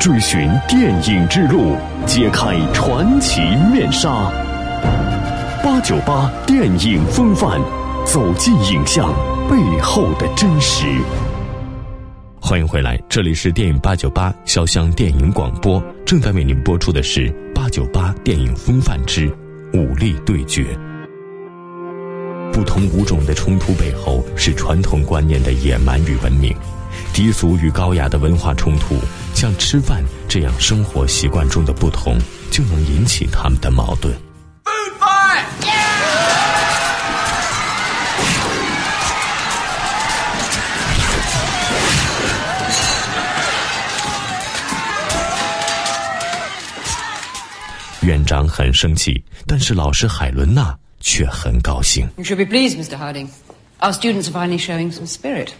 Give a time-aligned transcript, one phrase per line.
[0.00, 4.32] 追寻电影之路，揭开传奇面纱。
[5.62, 7.60] 八九八电影风范，
[8.06, 9.12] 走进影像
[9.46, 10.86] 背后的真实。
[12.40, 19.30] 欢迎回来，这里是电影八九八潇湘电影广播，正在为您播出的是八九八电影风范之
[19.74, 20.64] 武力对决。
[22.54, 26.56] 不同舞种的冲突背后是传统观念的野蛮与文明，
[27.12, 28.96] 低俗与高雅的文化冲突，
[29.40, 32.18] 像吃饭这样生活习惯中的不同，
[32.50, 34.14] 就能引起他们的矛盾。
[48.02, 52.06] 院长很生气，但是老师海伦娜却很高兴。
[52.18, 52.98] You should be pleased, Mr.
[52.98, 53.30] Harding.
[53.78, 55.54] Our students are finally showing some spirit.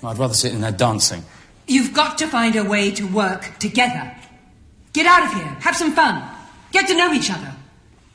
[0.00, 1.20] I'd rather sit in there dancing.
[1.70, 4.10] You've got to find a way to work together.
[4.94, 5.54] Get out of here.
[5.60, 6.22] Have some fun.
[6.72, 7.52] Get to know each other.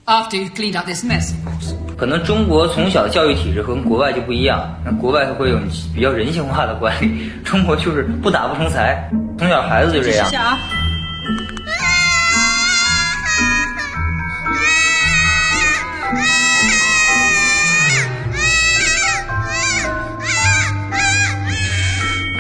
[0.08, 1.76] After you've cleaned up this mess, of course.
[1.96, 5.60] 可能中国从小教育体制和国外就不一样，那国外会有
[5.94, 10.28] 比较人性化的管理，中国就是不打不成才，从小孩子就这样。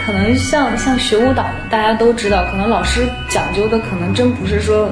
[0.06, 4.92] 可能像像学舞蹈的，大家都知道，可能老师讲究的可能真不是说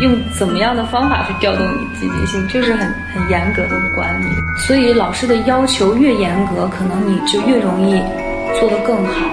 [0.00, 4.26] 用怎么样的方法去调动你积极性，就是很很严格的管理。
[4.66, 8.00] 所以老师的要求越严格，可能你就越容易
[8.58, 9.30] 做得更好。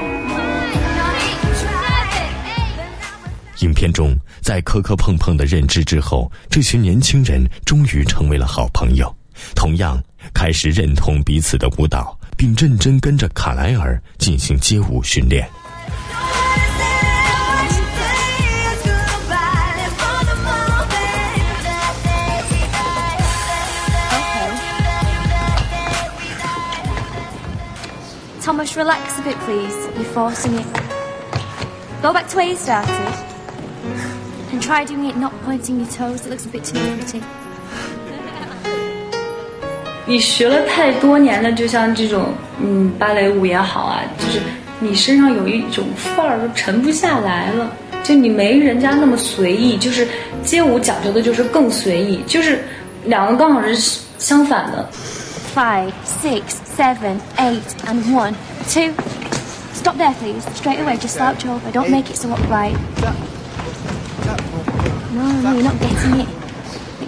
[3.61, 9.15] 影片中，在磕磕碰碰的认知之后，这群年轻人终于成为了好朋友，
[9.55, 9.97] 同样
[10.33, 15.48] 开始认同彼此的舞蹈，并认真跟着卡莱尔进行街舞训练。
[16.12, 16.90] Okay.
[28.40, 29.76] Thomas, relax a bit, please.
[29.96, 30.66] You're forcing it.
[32.02, 33.14] Go back to where you started.
[34.50, 36.26] And try doing it not pointing your toes.
[36.26, 37.22] It looks a bit too pretty.
[40.05, 42.27] 你学了太多年的，就像这种
[42.61, 44.39] 嗯芭蕾舞也好啊，就是
[44.79, 47.71] 你身上有一种范儿都沉不下来了，
[48.03, 49.77] 就你没人家那么随意。
[49.77, 50.07] 就是
[50.43, 52.63] 街舞讲究的就是更随意，就是
[53.05, 54.87] 两个刚好是相反的。
[55.55, 56.41] Five, six,
[56.77, 58.33] seven, eight, and one,
[58.69, 58.93] two.
[59.73, 60.43] Stop there, please.
[60.55, 61.71] Straight away, just slouch over.
[61.71, 62.75] Don't make it so upright.
[65.13, 66.27] No, no, you're not getting it.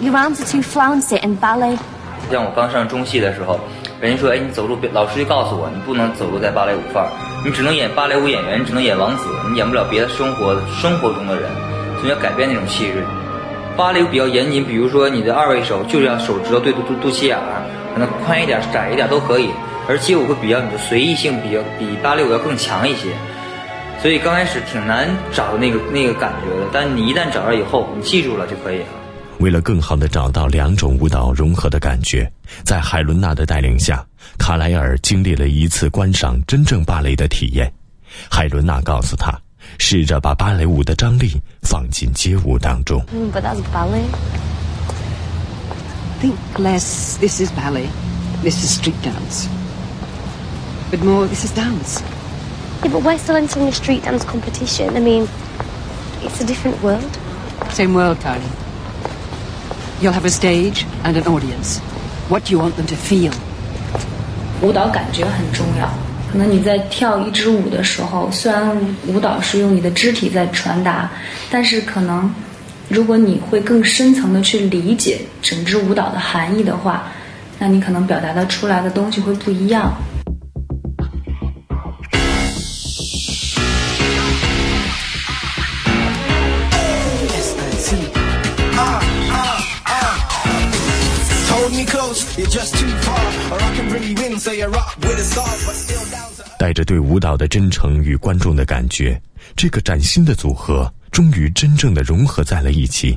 [0.00, 1.78] Your arms are too flouncy and ballet.
[2.30, 3.58] 像我刚上中戏的时候，
[4.00, 7.10] 人家说，哎，你走路，老师就告诉我，你不能走路在芭蕾舞范儿，
[7.44, 11.50] 你只能演芭蕾舞演员，你只能演王子，你演不了别的生活生活中的人，
[12.00, 13.04] 所以要改变那种气质。
[13.76, 17.62] 芭蕾舞比较严谨，比如说你的二位手就是要手指头对肚肚肚脐眼儿，
[17.94, 19.50] 可能宽一点、窄一点都可以。
[19.88, 23.08] 而街舞会比较你的随意性比较比芭蕾舞要更强一些，
[24.02, 26.66] 所以刚开始挺难找那个那个感觉的。
[26.70, 28.84] 但你一旦找到以后，你记住了就可以了。
[29.38, 32.30] 为了更好地找到两种舞蹈融合的感觉，
[32.64, 34.04] 在海伦娜的带领下，
[34.36, 37.72] 卡莱尔经历了一次观赏真正芭蕾的体验。
[38.28, 39.40] 海伦娜告诉他，
[39.78, 43.00] 试着把芭蕾舞的张力放进街舞当中。
[43.14, 44.02] Mm, but that's ballet.
[46.20, 47.86] Think less, this is ballet,
[48.42, 49.46] this is street dance.
[50.90, 52.02] But more, this is dance.
[52.82, 54.96] Yeah, but we're still entering a street dance competition.
[54.96, 55.28] I mean,
[56.24, 57.18] it's a different world.
[57.70, 58.67] Same world, Kylie.
[60.00, 61.80] You'll have a stage and an audience.
[62.28, 63.32] What do you want them to feel?
[64.62, 65.88] 舞蹈感觉很重要。
[66.30, 68.76] 可能你在跳一支舞的时候，虽然
[69.08, 71.10] 舞蹈是用你的肢体在传达，
[71.50, 72.32] 但是可能
[72.88, 77.04] 如果你会更深层的去理解整支舞蹈的含义的话，
[77.58, 79.92] 那你可能表达的出来的东西会不一样。
[96.58, 99.20] 带着对舞蹈的真诚与观众的感觉，
[99.54, 103.16] 这个崭新的组合终于真正的融合在了一起。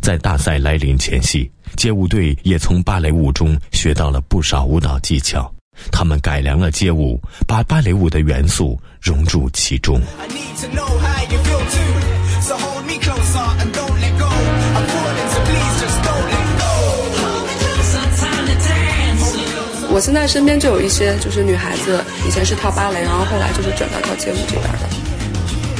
[0.00, 5.52] 在大赛来临前夕，街舞队也从芭蕾舞中学到了不少舞蹈技巧。
[5.92, 10.00] 他们改良了街舞，把芭蕾舞的元素融入其中。
[19.92, 24.88] 我现在身边就有一些就是女孩子，以前是跳芭蕾，然后后来就是转到跳街舞这边的。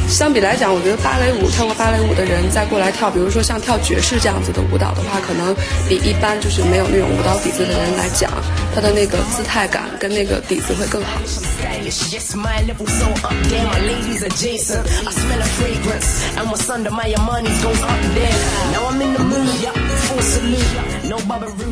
[0.08, 5.54] 相比来讲，我觉得芭蕾舞跳过芭蕾舞的人再过来跳，比如说像跳爵士这样子的舞蹈的话，可能
[5.88, 8.28] 比一般就是没有那种舞蹈底子的人来讲，
[8.74, 11.20] 他的那个姿态感跟那个底子会更好。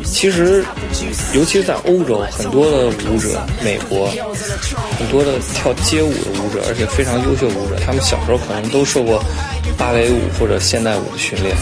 [0.03, 0.65] 其实，
[1.33, 4.09] 尤其是在欧洲，很多的舞者，美国
[4.97, 9.23] 很多的跳街舞的舞者，而且非常优秀的舞者，他们小时候可能都受过
[9.77, 11.55] 芭蕾舞或者现代舞的训练。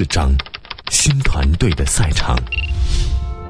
[0.00, 0.34] 四章，
[0.88, 2.34] 新团队的赛场。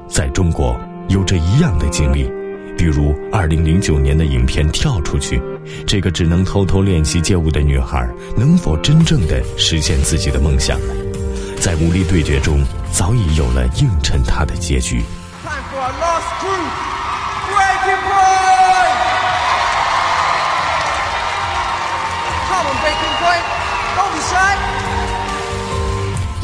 [0.09, 0.77] 在中国，
[1.07, 2.29] 有着一样的经历，
[2.77, 5.39] 比如2009年的影片《跳出去》，
[5.87, 8.05] 这个只能偷偷练习街舞的女孩，
[8.35, 10.93] 能否真正的实现自己的梦想呢？
[11.61, 12.61] 在武力对决中，
[12.91, 15.01] 早已有了映衬她的结局。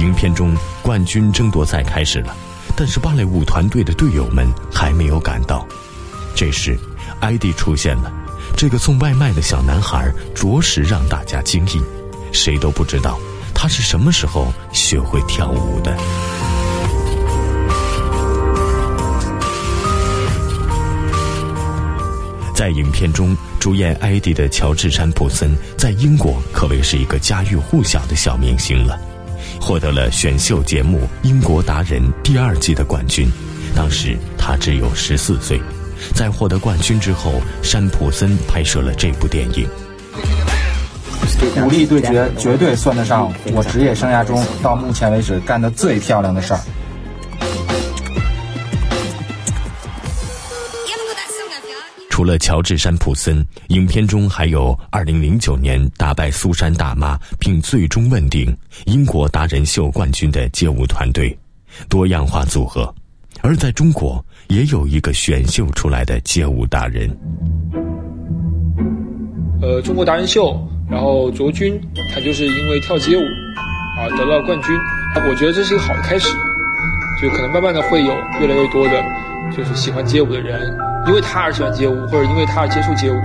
[0.07, 2.33] 影片中，冠军争夺赛开始了，
[2.77, 5.67] 但是芭蕾舞团队的队友们还没有赶到。
[6.33, 6.79] 这时，
[7.19, 8.09] 艾迪出现了，
[8.55, 11.81] 这个送外卖的小男孩着实让大家惊异。
[12.31, 13.19] 谁都不知道
[13.53, 15.97] 他是什么时候学会跳舞的。
[22.55, 28.97] 在影片中，主演艾迪的乔治·山普森在英国可谓是一个家喻户晓的小明星了。
[29.59, 33.27] 获得了选秀节目《英国达人》第二季的冠军，
[33.75, 35.59] 当时他只有十四岁。
[36.13, 39.67] 在获得冠军之后，山普森拍摄了这部电影。
[41.65, 46.59] 武力对决绝对算得上我职业生涯中到目前为止干的最漂亮的事儿。
[52.17, 61.37] 除了乔治·山普森，影片中还有2009年打败苏珊大妈并最终问鼎英国达人秀冠军的街舞团队，
[61.87, 62.91] 多样化组合。
[63.41, 67.07] 而在中国，也有一个选秀出来的街舞达人。
[69.61, 70.59] 呃，中国达人秀，
[70.89, 71.79] 然后卓君，
[72.11, 73.21] 他就是因为跳街舞
[73.99, 74.75] 啊得了冠军。
[75.29, 76.35] 我觉得这是一个好的开始，
[77.21, 78.11] 就可能慢慢的会有
[78.41, 79.03] 越来越多的，
[79.55, 80.75] 就是喜欢街舞的人。
[81.07, 83.15] 因为他而喜欢街舞，或者因为他而接触街舞，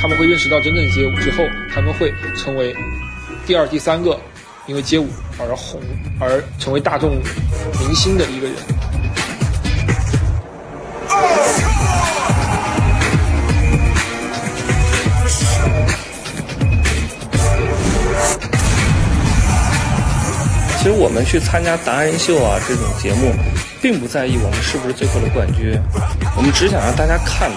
[0.00, 1.44] 他们会认识到真正的街舞之后，
[1.74, 2.74] 他们会成为
[3.46, 4.18] 第二、第三个
[4.66, 5.08] 因为街舞
[5.38, 5.80] 而红
[6.20, 7.12] 而成为大众
[7.80, 8.56] 明星的一个人。
[20.80, 23.34] 其实我们去参加达人秀啊这种节目。
[23.82, 25.72] 并不在意我们是不是最后的冠军，
[26.36, 27.50] 我们只想让大家看。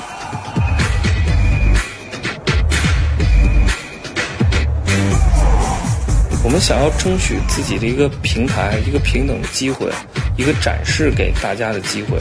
[6.42, 9.92] 我们想要争取自己的一个平台，一个平等的机会，
[10.38, 12.18] 一个展示给大家的机会，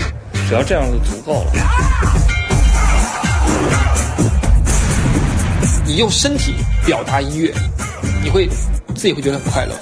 [0.48, 1.52] 只要这样就足够了。
[5.86, 7.54] 你用身体表达音乐，
[8.20, 8.48] 你会
[8.96, 9.76] 自己会觉得很快乐。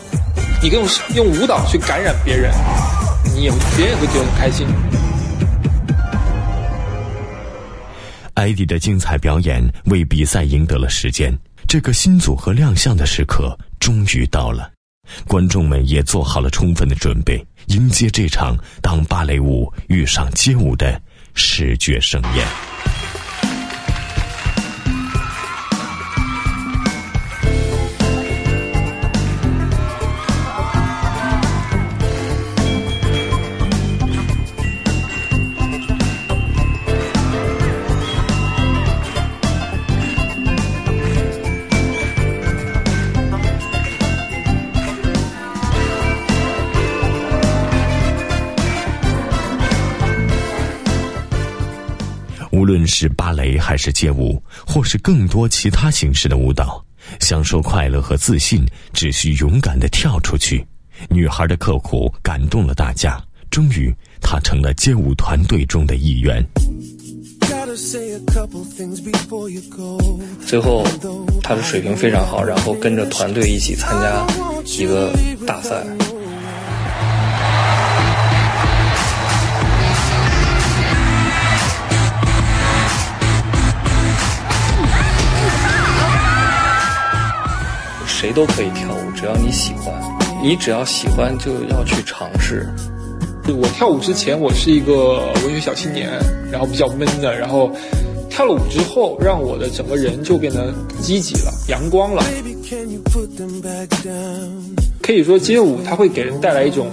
[0.63, 2.53] 你用用舞蹈去感染别人。
[3.35, 4.67] 你也别人也会觉得很开心。
[8.35, 11.37] 艾迪的精彩表演为比赛赢得了时间，
[11.67, 14.71] 这个新组合亮相的时刻终于到了，
[15.27, 21.01] 观众们也做好了充分的准备，迎接这场当芭蕾舞遇上街舞的
[21.35, 22.47] 视觉盛宴。
[53.01, 56.85] 是芭蕾还是街舞，或是更多其他形式的舞蹈，
[57.19, 60.63] 享受快乐和自信，只需勇敢的跳出去。
[61.09, 63.19] 女孩的刻苦感动了大家，
[63.51, 63.91] 终于
[64.21, 66.45] 她成了街舞团队中的一员。
[70.47, 70.85] 最后，
[71.43, 74.27] 她的水平非常好，然后跟着团队一起参加
[74.67, 75.11] 一个
[75.47, 75.87] 大赛。
[88.21, 89.99] 谁都可以跳舞，只要你喜欢，
[90.43, 92.69] 你只要喜欢就要去尝试。
[93.49, 96.07] 我跳舞之前，我是一个文学小青年，
[96.53, 97.75] 然后比较闷的，然后
[98.29, 102.23] 跳了舞之后，让我的整个人就变得积极了、阳光了。
[105.01, 106.91] 可以说，街舞它会给人带来一种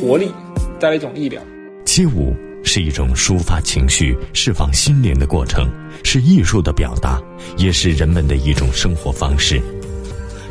[0.00, 0.32] 活力，
[0.80, 1.44] 带来一种力量。
[1.84, 2.34] 街舞
[2.64, 5.68] 是一种抒发情绪、释放心灵的过程，
[6.02, 7.20] 是艺术的表达，
[7.58, 9.60] 也是人们的一种生活方式。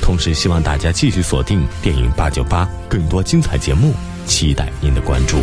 [0.05, 3.91] 同时，希望大家继续锁定电影八九八，更多精彩节目。
[4.27, 5.37] 期待您的关注。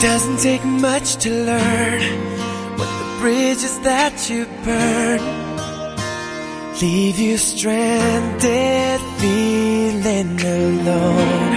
[0.00, 2.00] Doesn't take much to learn
[2.78, 5.40] what the bridges that you burn
[6.80, 11.56] leave you stranded, feeling alone.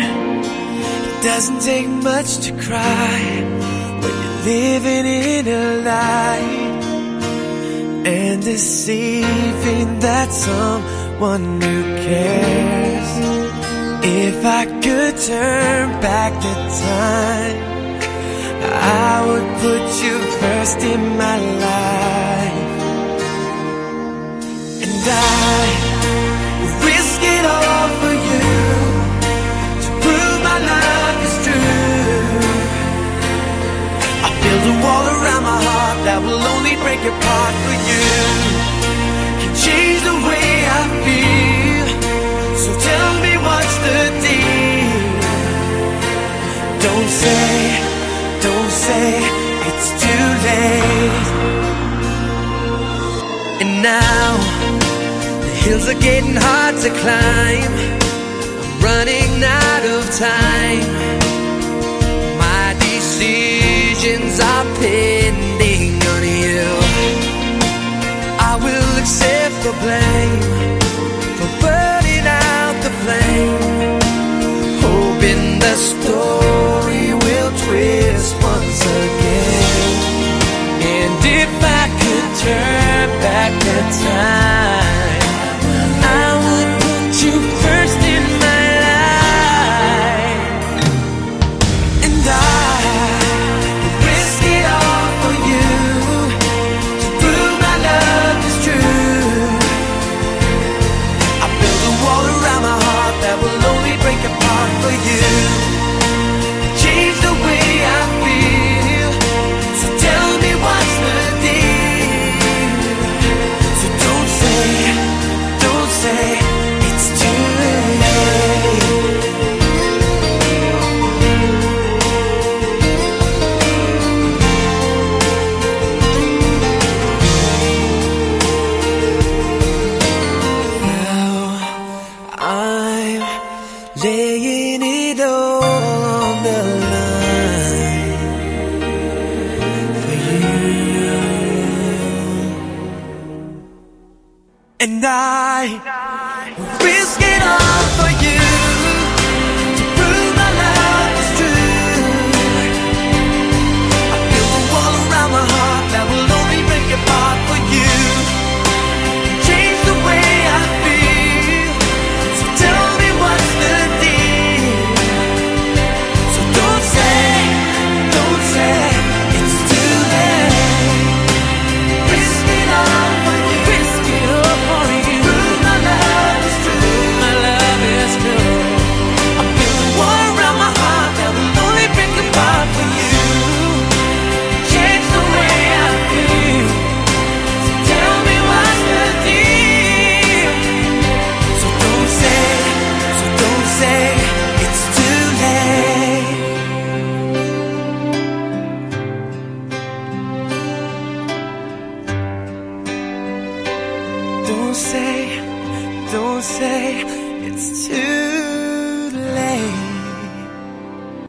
[1.07, 3.19] It doesn't take much to cry
[4.01, 6.63] when you're living in a lie
[8.05, 13.11] and deceiving that someone who cares.
[14.05, 17.72] If I could turn back the time.
[18.71, 22.71] I would put you first in my life.
[24.85, 25.63] And I
[26.61, 28.45] would risk it all for you
[29.83, 32.39] To prove my love is true.
[34.27, 38.42] I build a wall around my heart That will only break apart for you
[55.93, 57.71] are getting hard to climb.
[58.61, 61.02] I'm running out of time.